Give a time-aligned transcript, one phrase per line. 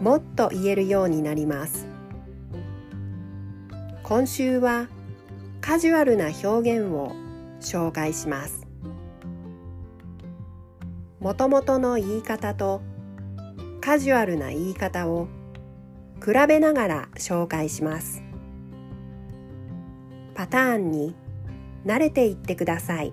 [0.00, 1.86] もっと言えるようになります。
[4.02, 4.88] 今週は
[5.60, 7.12] カジュアルな表現を
[7.60, 8.66] 紹介します。
[11.20, 12.82] もともとの言い方と
[13.80, 15.28] カジュアルな言い方を
[16.22, 18.22] 比べながら紹介します。
[20.34, 21.14] パターンに
[21.86, 23.12] 慣れていってください。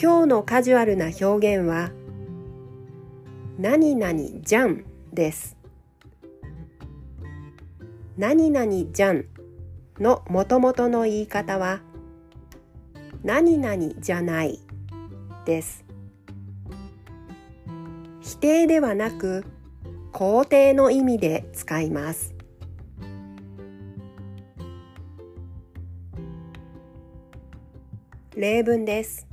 [0.00, 1.90] 今日のカジュアルな表現は
[3.64, 4.12] 「何々
[4.42, 5.56] じゃんです。
[8.18, 9.24] 何々じゃん
[9.98, 11.80] のもともとの言い方は
[13.22, 14.60] 何々じゃない
[15.46, 15.82] です。
[18.20, 19.46] 否定ではなく
[20.12, 22.34] 肯定の意味で使います。
[28.36, 29.26] 例文です。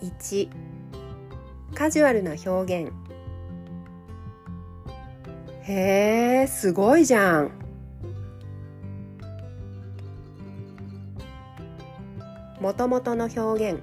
[0.00, 0.67] 1
[1.78, 2.92] カジュアルな表現。
[5.62, 7.52] へえすごいじゃん。
[12.60, 13.80] もともとの表現。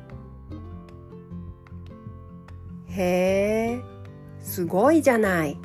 [2.90, 3.82] へえ
[4.42, 5.58] すごいじゃない。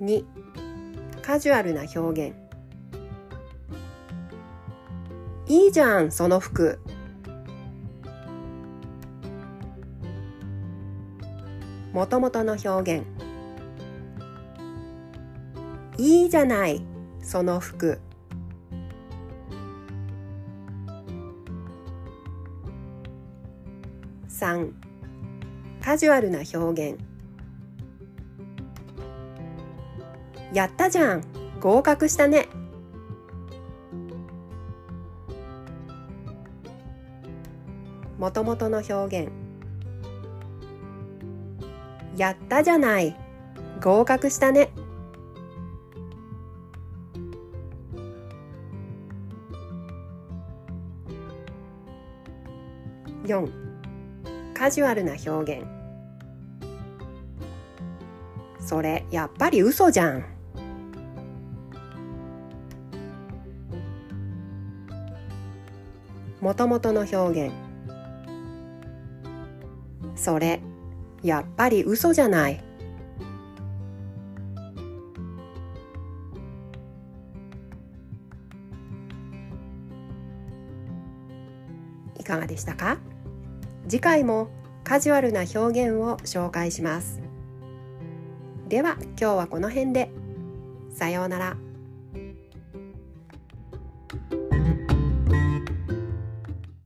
[0.00, 0.24] 2
[1.20, 2.45] カジュアルな表現。
[5.48, 6.80] いいじゃん、その服。
[11.92, 13.06] もともとの表現。
[15.98, 16.82] いいじゃない、
[17.22, 18.00] その服。
[24.28, 24.72] 3
[25.82, 27.00] カジュアルな表現
[30.52, 31.22] やったじゃん
[31.60, 32.48] 合格したね
[38.18, 39.30] もともとの表現。
[42.16, 43.14] やったじゃない。
[43.82, 44.70] 合格したね。
[53.24, 53.50] 4
[54.54, 55.66] カジュアルな表現。
[58.60, 60.24] それやっぱり嘘じゃん。
[66.40, 67.65] もともとの表現。
[70.26, 70.60] それ。
[71.22, 72.60] やっぱり嘘じゃない。
[82.18, 82.98] いかがでしたか？
[83.86, 84.48] 次回も
[84.82, 87.20] カジュアルな表現を紹介します。
[88.66, 90.10] では今日はこの辺で。
[90.92, 91.56] さようなら。